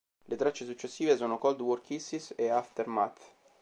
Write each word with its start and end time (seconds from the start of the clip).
Le 0.25 0.35
tracce 0.35 0.65
successive 0.65 1.15
sono 1.15 1.37
"Cold 1.37 1.61
War 1.61 1.79
Kisses" 1.79 2.33
e 2.35 2.49
"Aftermath". 2.49 3.19